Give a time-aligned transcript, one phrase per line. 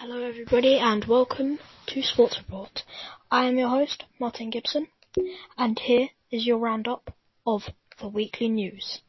[0.00, 1.58] Hello everybody and welcome
[1.88, 2.84] to Sports Report.
[3.32, 4.86] I am your host, Martin Gibson,
[5.56, 7.62] and here is your roundup of
[8.00, 9.00] the weekly news.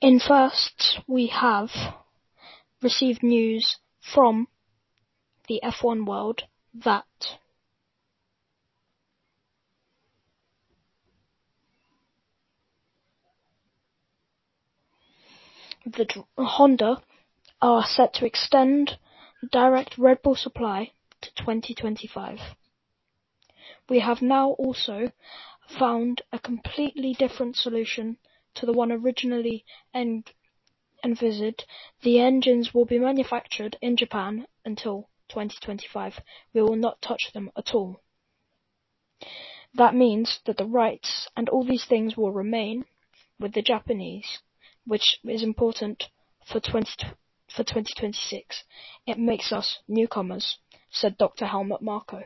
[0.00, 1.70] In first, we have
[2.80, 4.46] received news from
[5.48, 7.04] the F1 world that
[15.86, 17.00] that Honda
[17.62, 18.98] are set to extend
[19.52, 20.90] direct Red Bull supply
[21.20, 22.40] to 2025.
[23.88, 25.12] We have now also
[25.78, 28.18] found a completely different solution
[28.54, 29.64] to the one originally
[29.94, 30.24] en-
[31.04, 31.64] envisaged.
[32.02, 36.20] The engines will be manufactured in Japan until 2025.
[36.52, 38.00] We will not touch them at all.
[39.74, 42.86] That means that the rights and all these things will remain
[43.38, 44.40] with the Japanese
[44.86, 46.04] which is important
[46.50, 46.88] for 20,
[47.54, 48.64] for 2026.
[49.06, 50.58] It makes us newcomers,
[50.90, 51.46] said Dr.
[51.46, 52.22] Helmut Marko.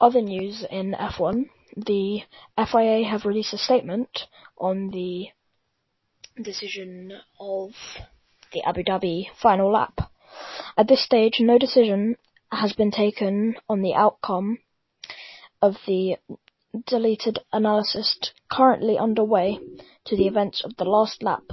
[0.00, 2.22] Other news in F1, the
[2.56, 4.26] FIA have released a statement
[4.58, 5.28] on the
[6.40, 7.70] decision of
[8.52, 10.10] the Abu Dhabi final lap.
[10.76, 12.16] At this stage, no decision
[12.50, 14.58] has been taken on the outcome
[15.60, 16.16] of the
[16.86, 19.58] deleted analysis currently underway
[20.04, 21.44] to the events of the last lap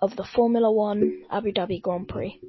[0.00, 2.40] of the Formula One Abu Dhabi Grand Prix.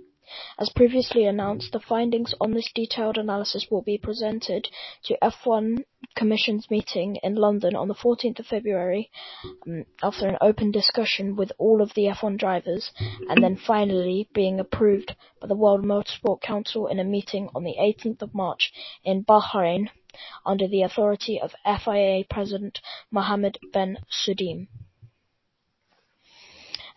[0.57, 4.67] As previously announced, the findings on this detailed analysis will be presented
[5.03, 5.83] to F1
[6.15, 9.11] Commission's meeting in London on the 14th of February
[9.67, 12.91] um, after an open discussion with all of the F1 drivers
[13.29, 17.75] and then finally being approved by the World Motorsport Council in a meeting on the
[17.79, 18.73] 18th of March
[19.03, 19.89] in Bahrain
[20.45, 22.79] under the authority of FIA President
[23.11, 24.67] Mohammed Ben Sulayem.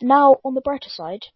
[0.00, 1.26] Now, on the brighter side,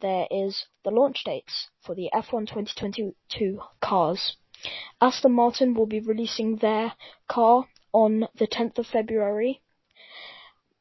[0.00, 4.36] there is the launch dates for the F1 2022 cars.
[5.00, 6.94] Aston Martin will be releasing their
[7.28, 9.62] car on the 10th of February.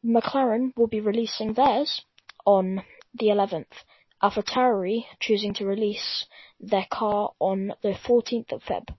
[0.04, 2.02] McLaren will be releasing theirs
[2.46, 2.84] on
[3.14, 3.84] the 11th.
[4.22, 6.26] AlphaTauri choosing to release
[6.60, 8.96] their car on the 14th of Feb.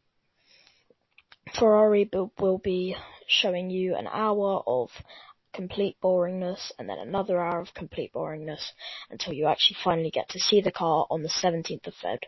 [1.59, 2.97] Ferrari will be
[3.27, 4.91] showing you an hour of
[5.57, 8.73] complete boringness and then another hour of complete boringness
[9.11, 12.19] until you actually finally get to see the car on the 17th of Feb.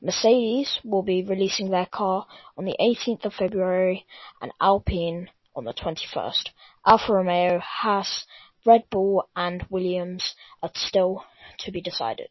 [0.00, 4.06] Mercedes will be releasing their car on the 18th of February
[4.40, 6.48] and Alpine on the 21st.
[6.86, 8.24] Alfa Romeo, Haas,
[8.64, 11.24] Red Bull and Williams are still
[11.58, 12.30] to be decided.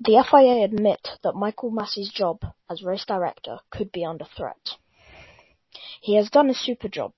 [0.00, 4.76] The FIA admit that Michael Masi's job as race director could be under threat.
[6.00, 7.12] He has done a super job.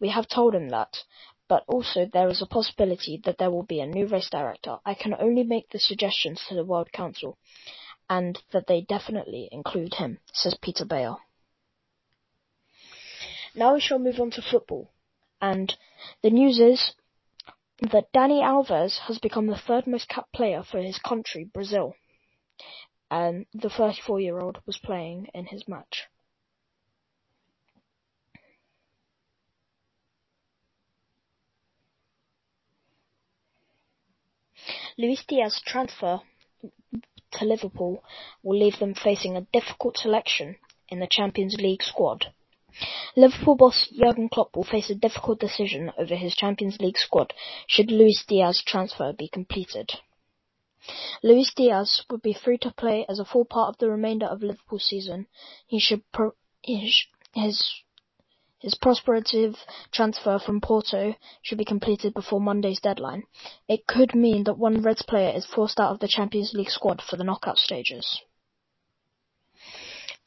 [0.00, 1.04] We have told him that.
[1.48, 4.78] But also there is a possibility that there will be a new race director.
[4.84, 7.38] I can only make the suggestions to the World Council
[8.08, 11.16] and that they definitely include him, says Peter Bayer.
[13.54, 14.90] Now we shall move on to football.
[15.40, 15.76] And
[16.22, 16.92] the news is
[17.80, 21.94] that Dani Alves has become the third most capped player for his country, Brazil
[23.10, 26.04] and the 34 year old was playing in his match.
[35.00, 36.20] Luis Diaz's transfer
[37.30, 38.04] to Liverpool
[38.42, 40.56] will leave them facing a difficult selection
[40.90, 42.26] in the Champions League squad.
[43.16, 47.32] Liverpool boss Jurgen Klopp will face a difficult decision over his Champions League squad
[47.66, 49.90] should Luis Diaz's transfer be completed.
[51.22, 54.42] Luis Diaz would be free to play as a full part of the remainder of
[54.42, 55.28] Liverpool's season.
[55.66, 57.72] He should pro- his, his
[58.60, 59.56] his prospective
[59.90, 63.24] transfer from Porto should be completed before Monday's deadline.
[63.66, 67.00] It could mean that one Reds player is forced out of the Champions League squad
[67.00, 68.20] for the knockout stages.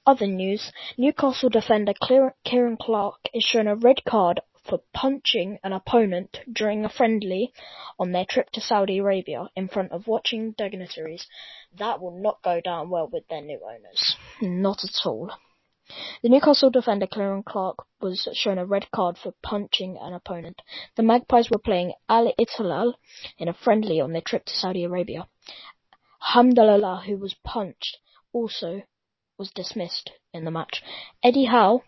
[0.05, 6.39] Other news, Newcastle defender Ciaran Clark is shown a red card for punching an opponent
[6.51, 7.53] during a friendly
[7.99, 11.27] on their trip to Saudi Arabia in front of watching dignitaries.
[11.77, 14.15] That will not go down well with their new owners.
[14.41, 15.31] Not at all.
[16.21, 20.61] The Newcastle defender Ciaran Clark was shown a red card for punching an opponent.
[20.95, 22.93] The Magpies were playing Al Ittihad
[23.37, 25.27] in a friendly on their trip to Saudi Arabia.
[26.33, 27.97] Hamdallah, who was punched,
[28.31, 28.83] also
[29.37, 30.81] was dismissed in the match.
[31.23, 31.83] Eddie Howe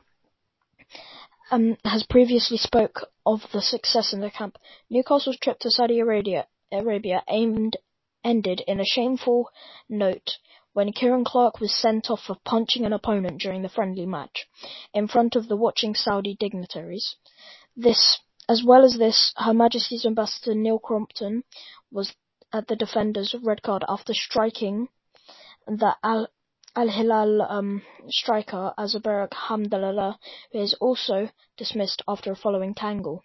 [1.52, 4.58] um, has previously spoke of the success in the camp.
[4.90, 7.78] Newcastle's trip to Saudi Arabia, Arabia aimed,
[8.24, 9.50] ended in a shameful
[9.88, 10.38] note
[10.76, 14.46] when Ciaran Clark was sent off for punching an opponent during the friendly match
[14.94, 17.16] in front of the watching Saudi dignitaries.
[17.78, 18.20] This
[18.50, 21.44] As well as this, Her Majesty's Ambassador Neil Crompton
[21.92, 22.14] was
[22.52, 24.90] at the defender's red card after striking
[25.66, 26.28] the Al
[26.76, 30.18] Hilal um, striker Abderrazak Hamdallah,
[30.52, 33.24] who is also dismissed after a following tangle.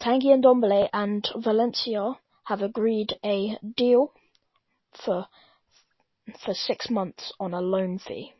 [0.00, 2.14] Tanguy Ndombele and Valencia
[2.44, 4.14] have agreed a deal
[4.94, 5.26] for
[6.44, 8.34] for six months on a loan fee.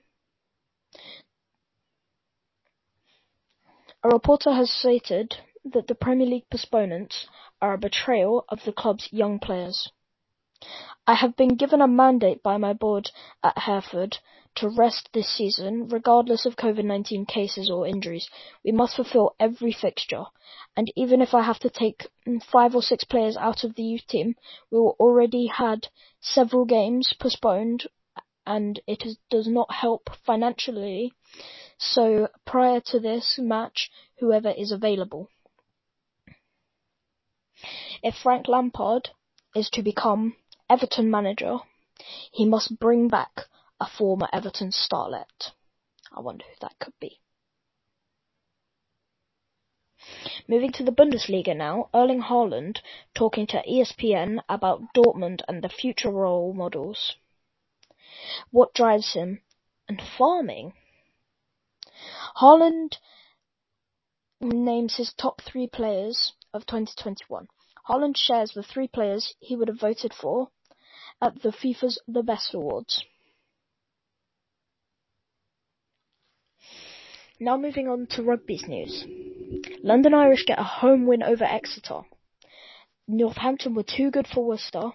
[4.03, 7.27] A reporter has stated that the Premier League postponements
[7.61, 9.91] are a betrayal of the club's young players.
[11.07, 13.11] I have been given a mandate by my board
[13.43, 14.19] at Hereford
[14.57, 18.29] to rest this season, regardless of COVID-19 cases or injuries.
[18.65, 20.25] We must fulfill every fixture,
[20.77, 23.83] and even if I have to take mm, five or six players out of the
[23.83, 24.35] youth team,
[24.71, 25.89] we already had
[26.21, 27.87] several games postponed,
[28.47, 31.13] and it is, does not help financially.
[31.79, 35.29] So prior to this match, whoever is available.
[38.03, 39.11] If Frank Lampard
[39.55, 40.37] is to become
[40.69, 41.59] Everton manager,
[42.33, 43.47] he must bring back
[43.81, 45.53] a former Everton starlet.
[46.13, 47.21] I wonder who that could be.
[50.47, 52.81] Moving to the Bundesliga now, Erling Haaland
[53.15, 57.17] talking to ESPN about Dortmund and the future role models.
[58.51, 59.43] What drives him?
[59.89, 60.75] And farming.
[62.37, 62.97] Haaland
[64.41, 67.49] names his top three players of 2021.
[67.89, 70.51] Haaland shares the three players he would have voted for
[71.21, 73.05] at the FIFA's The Best Awards.
[77.43, 79.07] Now moving on to rugby's news.
[79.83, 82.03] London Irish get a home win over Exeter.
[83.09, 84.91] Northampton were too good for Worcester.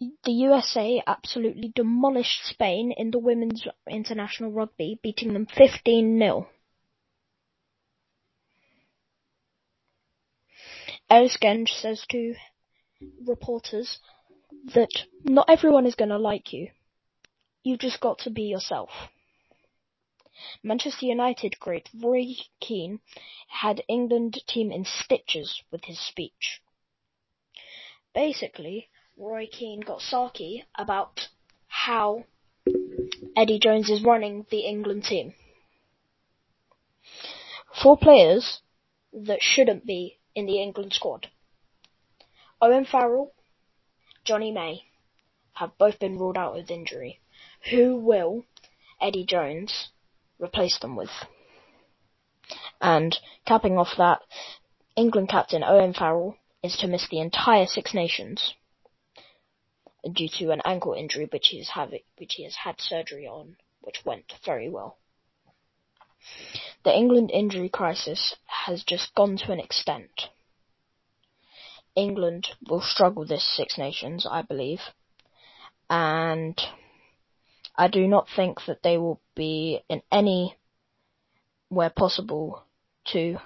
[0.00, 6.46] The USA absolutely demolished Spain in the women's international rugby, beating them 15-0.
[11.10, 12.34] Ellis Genge says to
[13.26, 13.98] reporters
[14.74, 14.90] that
[15.22, 16.70] not everyone is going to like you.
[17.64, 18.90] You've just got to be yourself.
[20.62, 23.00] Manchester United great Roy Keane
[23.48, 26.60] had England team in stitches with his speech.
[28.14, 31.28] Basically, Roy Keane got sarky about
[31.66, 32.24] how
[33.34, 35.34] Eddie Jones is running the England team.
[37.82, 38.60] Four players
[39.10, 41.28] that shouldn't be in the England squad.
[42.60, 43.32] Owen Farrell,
[44.22, 44.84] Jonny May
[45.54, 47.20] have both been ruled out with injury.
[47.70, 48.44] Who will
[49.00, 49.88] Eddie Jones
[50.38, 51.10] replace them with?
[52.80, 54.22] And capping off that,
[54.96, 58.54] England captain Owen Farrell is to miss the entire Six Nations
[60.12, 63.56] due to an ankle injury which he has, have, which he has had surgery on,
[63.80, 64.98] which went very well.
[66.84, 70.28] The England injury crisis has just gone to an extent.
[71.94, 74.80] England will struggle this Six Nations, I believe,
[75.88, 76.60] and
[77.76, 80.56] I do not think that they will be in any
[81.68, 82.64] where possible
[83.06, 83.38] to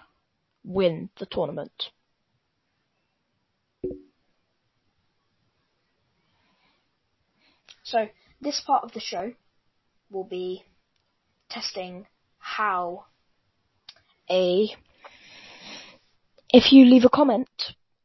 [0.65, 1.91] win the tournament.
[7.85, 8.09] So
[8.41, 9.33] this part of the show
[10.11, 10.65] will be
[11.49, 12.07] testing
[12.39, 13.07] how
[14.31, 14.69] a
[16.53, 17.49] if you leave a comment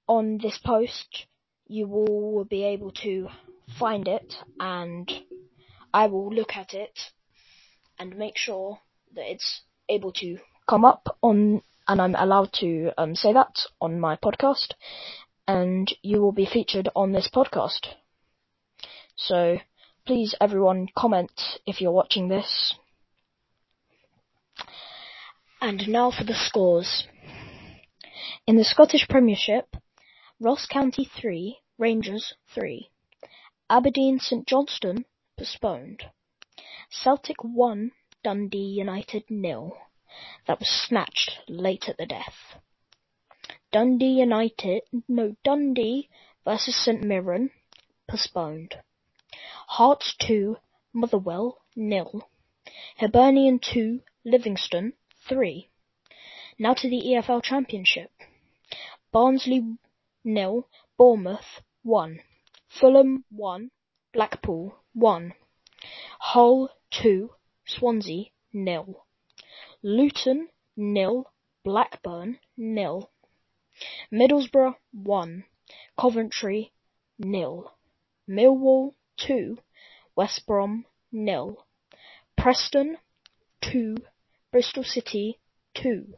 [0.07, 1.25] on this post
[1.67, 3.27] you will be able to
[3.77, 5.11] find it and
[5.93, 6.99] I will look at it
[7.99, 8.79] and make sure
[9.15, 13.99] that it's able to come up on and I'm allowed to um, say that on
[13.99, 14.73] my podcast
[15.47, 17.87] and you will be featured on this podcast.
[19.15, 19.59] So
[20.05, 22.73] please everyone comment if you're watching this
[25.63, 27.05] and now for the scores.
[28.45, 29.77] In the Scottish Premiership,
[30.39, 32.89] Ross County 3, Rangers 3.
[33.69, 35.05] Aberdeen St Johnstone
[35.43, 36.03] postponed.
[36.89, 37.91] Celtic 1,
[38.23, 39.77] Dundee United nil.
[40.47, 42.61] That was snatched late at the death.
[43.73, 46.07] Dundee United, no, Dundee
[46.45, 47.51] versus St Mirren
[48.09, 48.75] postponed.
[49.67, 50.55] Hearts 2,
[50.93, 52.29] Motherwell nil.
[52.95, 54.93] Hibernian 2, Livingston
[55.27, 55.67] 3.
[56.57, 58.11] Now to the EFL Championship.
[59.11, 59.75] Barnsley
[60.23, 62.21] nil, Bournemouth 1.
[62.69, 63.71] Fulham 1,
[64.13, 65.33] Blackpool 1.
[66.19, 67.31] Hull 2,
[67.65, 69.07] Swansea nil.
[69.81, 71.31] Luton nil,
[71.63, 73.09] Blackburn nil.
[74.11, 75.45] Middlesbrough 1,
[75.99, 76.71] Coventry
[77.17, 77.75] nil.
[78.29, 79.57] Millwall 2,
[80.15, 81.65] West Brom nil.
[82.37, 82.97] Preston
[83.61, 83.97] 2,
[84.51, 85.39] Bristol City
[85.73, 86.13] 2,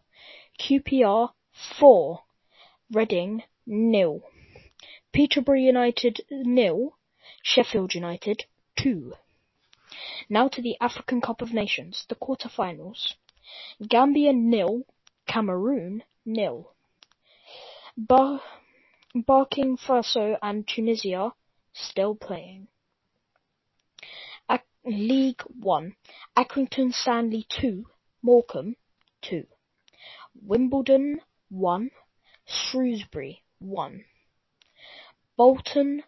[0.60, 1.30] QPR
[1.80, 2.20] 4,
[2.92, 4.22] Reading nil,
[5.14, 6.98] Peterborough United nil,
[7.46, 8.46] Sheffield United
[8.78, 9.14] 2.
[10.30, 13.16] Now to the African Cup of Nations, the quarter-finals.
[13.88, 14.82] Gambia nil,
[15.28, 16.74] Cameroon nil.
[17.96, 18.42] Bar-
[19.16, 21.34] Burkina Faso and Tunisia
[21.72, 22.68] still playing.
[24.88, 25.96] League One:
[26.38, 27.88] Accrington Stanley two,
[28.22, 28.75] Morecambe
[29.20, 29.48] two,
[30.40, 31.90] Wimbledon one,
[32.46, 34.06] Shrewsbury one,
[35.38, 36.04] Bolton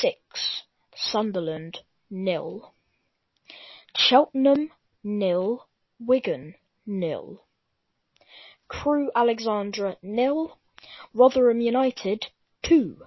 [0.00, 1.78] six, Sunderland
[2.10, 2.74] nil,
[3.96, 4.72] Cheltenham
[5.04, 5.68] nil,
[6.00, 6.54] Wigan
[6.84, 7.44] nil,
[8.66, 10.58] Crewe Alexandra nil,
[11.14, 12.26] Rotherham United
[12.62, 13.06] two,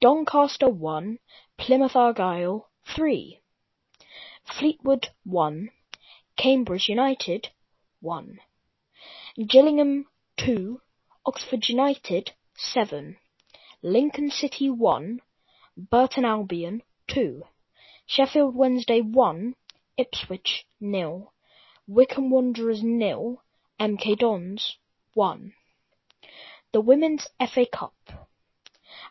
[0.00, 1.18] Doncaster one,
[1.58, 3.40] Plymouth Argyle three.
[4.58, 5.70] Fleetwood 1,
[6.36, 7.48] Cambridge United
[8.00, 8.38] 1,
[9.48, 10.06] Gillingham
[10.36, 10.80] 2,
[11.26, 13.18] Oxford United 7,
[13.82, 15.20] Lincoln City 1,
[15.78, 17.42] Burton Albion 2,
[18.06, 19.54] Sheffield Wednesday 1,
[19.98, 21.32] Ipswich 0,
[21.86, 23.42] Wycombe Wanderers 0,
[23.78, 24.78] MK Dons
[25.12, 25.52] 1.
[26.72, 27.94] The Women's FA Cup.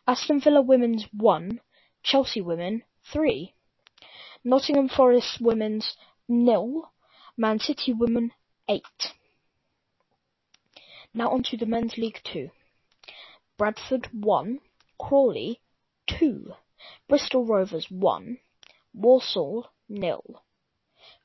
[0.07, 1.61] Aston Villa Women's 1,
[2.01, 2.81] Chelsea Women
[3.11, 3.53] 3.
[4.43, 5.95] Nottingham Forest Women's
[6.27, 6.91] nil,
[7.37, 8.31] Man City Women
[8.67, 9.13] eight.
[11.13, 12.49] Now on to the Men's League Two.
[13.55, 14.61] Bradford one,
[14.99, 15.61] Crawley
[16.07, 16.53] two,
[17.07, 18.39] Bristol Rovers one,
[18.93, 20.43] Walsall nil,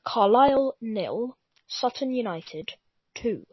[0.03, 2.73] Carlisle nil, Sutton United
[3.13, 3.45] two,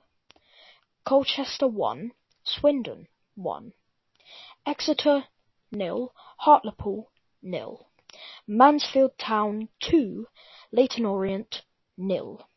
[1.04, 2.12] Colchester one,
[2.44, 3.72] Swindon one,
[4.66, 5.24] Exeter
[5.70, 7.10] nil, Hartlepool
[7.42, 7.88] nil.
[8.46, 10.26] Mansfield Town 2,
[10.72, 11.62] Leyton Orient
[11.98, 12.48] nil,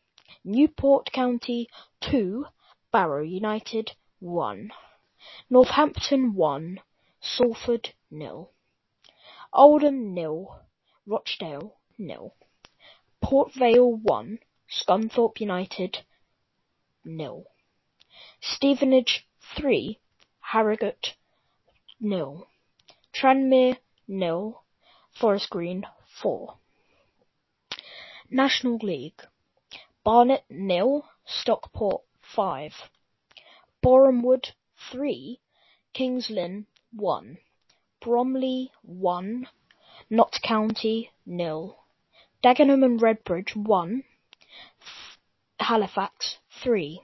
[0.42, 1.68] Newport County
[2.00, 2.46] 2,
[2.90, 4.72] Barrow United 1,
[5.50, 6.80] Northampton 1,
[7.20, 8.50] Salford nil,
[9.54, 10.62] Oldham nil,
[11.06, 12.34] Rochdale nil,
[13.20, 15.98] Port Vale 1, Scunthorpe United
[17.04, 17.44] nil,
[18.40, 20.00] Stevenage 3,
[20.40, 21.16] Harrogate
[22.00, 22.48] nil,
[23.12, 23.76] Tranmere
[24.08, 24.64] nil,
[25.10, 25.86] Forest Green
[26.22, 26.56] 4.
[28.30, 29.20] National League
[30.02, 32.90] Barnet nil, Stockport 5.
[33.82, 34.52] Borehamwood
[34.90, 35.38] 3,
[35.92, 37.36] Kings Lynn 1.
[38.04, 39.48] Bromley 1,
[40.10, 41.78] Notts County nil.
[42.42, 44.02] Dagenham and Redbridge 1.
[45.60, 47.00] Halifax 3.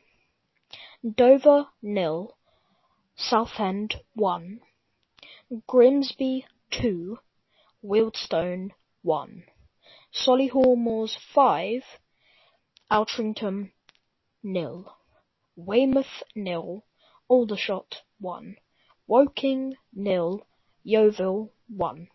[1.17, 2.37] Dover nil,
[3.17, 4.61] Southend 1.
[5.67, 7.19] Grimsby 2,
[7.83, 9.45] Wealdstone one,
[10.13, 11.85] Solihull Moors five,
[12.91, 13.71] Altrincham
[14.43, 14.93] nil,
[15.55, 16.85] Weymouth nil,
[17.29, 18.57] Aldershot one,
[19.07, 20.45] Woking nil,
[20.89, 22.09] Yeovil one,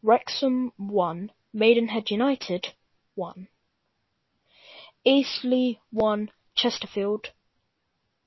[0.00, 2.68] Wrexham one, Maidenhead United
[3.16, 3.48] one,
[5.04, 7.30] Eastleigh one, Chesterfield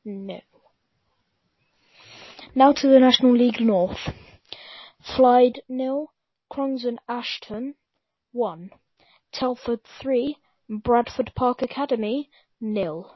[0.03, 0.41] nil.
[2.53, 4.10] Now to the National League North.
[5.01, 6.12] Clyde nil,
[6.50, 7.75] Crongs and Ashton
[8.34, 8.70] one,
[9.32, 10.36] Telford three,
[10.67, 12.29] Bradford Park Academy
[12.60, 13.15] nil,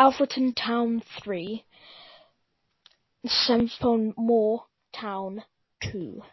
[0.00, 1.66] Alfreton Town three,
[3.24, 5.44] Sempon Moor Town
[5.80, 6.24] two,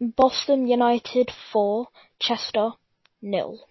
[0.00, 1.88] Boston United four,
[2.18, 2.70] Chester
[3.20, 3.68] nil,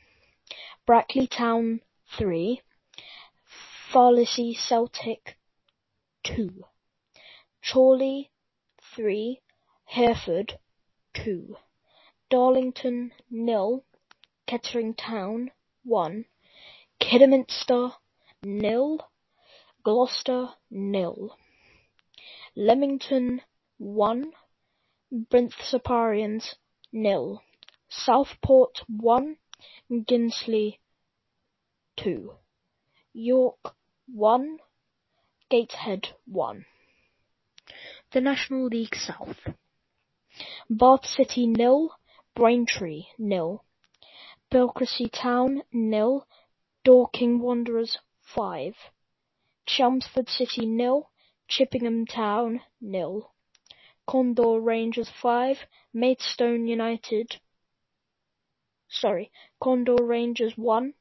[0.86, 1.82] Brackley Town
[2.15, 2.62] three,
[3.91, 5.39] Farley Celtic
[6.24, 6.63] two,
[7.63, 8.29] Chorley
[8.96, 9.41] three,
[9.86, 10.60] Hereford
[11.15, 11.58] two,
[12.29, 13.84] Darlington nil,
[14.46, 15.50] Kettering Town
[15.84, 16.25] one,
[17.00, 17.94] Kidderminster
[18.44, 19.10] nil,
[19.84, 21.36] Gloucester nil,
[22.59, 23.43] Leamington
[23.77, 24.33] one,
[25.13, 26.55] Brinthsaparians
[26.91, 27.43] nil,
[27.87, 29.37] Southport one,
[29.91, 30.79] Guinsley
[31.95, 32.33] two,
[33.13, 33.75] York
[34.07, 34.57] one,
[35.51, 36.65] Gateshead one.
[38.11, 39.37] The National League South.
[40.67, 41.91] Bath City nil,
[42.35, 43.63] Braintree nil,
[44.51, 46.25] Belcrysty Town nil,
[46.83, 48.73] Dorking Wanderers five,
[49.67, 51.11] Chelmsford City nil,
[51.48, 53.32] Chippenham Town nil,
[54.06, 55.58] Condor Rangers five,
[55.94, 57.39] Maidstone United
[58.89, 60.94] sorry, Condor Rangers one,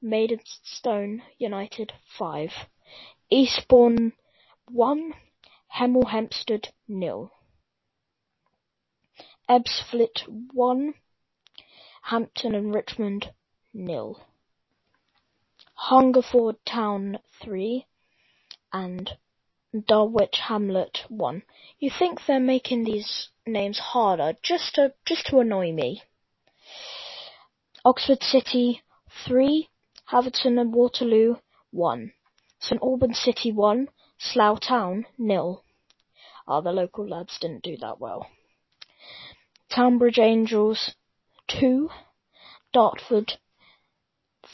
[0.00, 2.52] Maidstone United five,
[3.30, 4.12] Eastbourne
[4.70, 5.14] one,
[5.68, 7.32] Hemel Hempstead nil.
[9.48, 10.94] Ebbsfleet one,
[12.02, 13.32] Hampton and Richmond
[13.72, 14.20] nil.
[15.74, 17.86] Hungerford Town 3
[18.72, 19.16] and
[19.74, 21.42] Dulwich Hamlet 1.
[21.78, 26.02] You think they're making these names harder just to just to annoy me.
[27.82, 28.82] Oxford City
[29.26, 29.68] 3,
[30.04, 31.36] Haverton and Waterloo
[31.70, 32.12] 1.
[32.60, 33.88] St Albans City 1,
[34.18, 35.64] Slough Town nil.
[36.46, 38.28] Ah, the local lads didn't do that well.
[39.70, 40.94] Tonbridge Angels
[41.48, 41.88] 2,
[42.74, 43.38] Dartford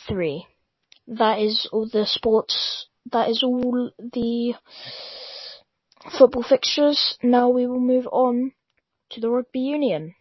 [0.06, 0.46] 3.
[1.08, 4.54] That is all the sports, that is all the
[6.18, 7.16] football fixtures.
[7.22, 8.52] Now we will move on
[9.10, 10.14] to the rugby union.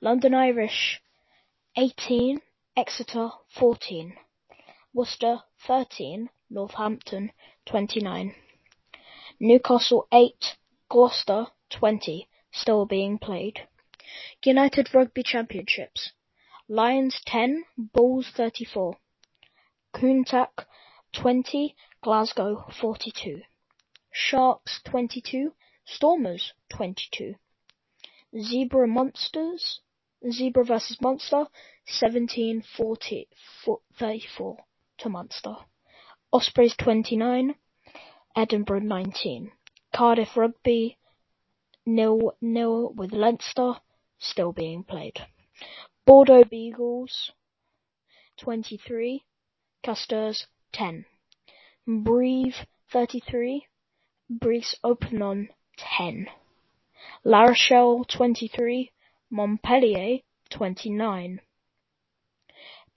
[0.00, 1.00] London Irish
[1.76, 2.40] 18,
[2.76, 4.14] Exeter 14,
[4.94, 7.32] Worcester 13, Northampton
[7.66, 8.34] 29,
[9.38, 10.56] Newcastle 8,
[10.88, 13.68] Gloucester 20, still being played.
[14.42, 16.12] United Rugby Championships
[16.72, 18.94] Lions 10, Bulls 34,
[19.92, 20.66] Connacht
[21.12, 23.42] 20, Glasgow 42,
[24.12, 25.52] Sharks 22,
[25.84, 27.34] Stormers 22,
[28.40, 29.80] Zebra Monsters
[30.30, 31.48] Zebra vs Munster,
[31.86, 33.28] 17 40,
[33.98, 34.56] 34
[34.98, 35.56] to Munster.
[36.32, 37.56] Ospreys 29,
[38.36, 39.50] Edinburgh 19.
[39.92, 40.98] Cardiff Rugby
[41.84, 43.80] nil nil with Leinster
[44.20, 45.18] still being played.
[46.10, 47.30] Bordeaux Bègles
[48.38, 49.22] 23,
[49.80, 51.04] Castors 10.
[51.86, 53.68] Brive 33,
[54.28, 56.26] Brice Open 10.
[57.22, 58.90] La Rochelle 23,
[59.30, 61.40] Montpellier twenty-nine,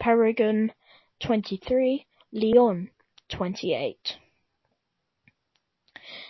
[0.02, 0.72] Péregon
[1.20, 2.90] twenty-three, Lyon
[3.30, 4.18] twenty-eight.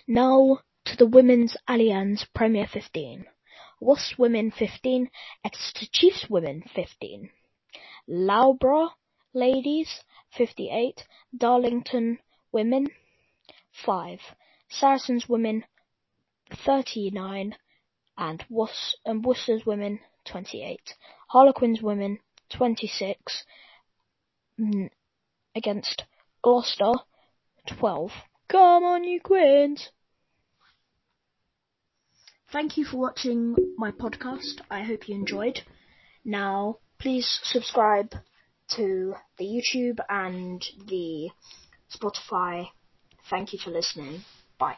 [0.06, 3.24] Now to the Women's Allianz Premier 15.
[3.84, 5.10] Wasps Women 15,
[5.44, 7.30] Exeter Chiefs Women 15.
[8.08, 8.90] Loughborough
[9.34, 10.04] Ladies
[10.38, 12.20] 58, Darlington
[12.52, 12.88] Women
[13.72, 14.20] 5,
[14.70, 15.66] Saracens Women
[16.52, 17.56] 39,
[18.18, 20.96] and Worcester's women 28.
[21.30, 22.20] Harlequins women
[22.50, 23.44] 26
[24.60, 24.90] mm,
[25.56, 26.04] against
[26.44, 26.94] Gloucester
[27.66, 28.12] 12.
[28.48, 29.90] Come on, you Quins!
[32.54, 34.62] Thank you for watching my podcast.
[34.70, 35.62] I hope you enjoyed.
[36.24, 38.14] Now, please subscribe
[38.76, 41.32] to the YouTube and the
[41.92, 42.68] Spotify.
[43.28, 44.22] Thank you for listening.
[44.60, 44.78] Bye.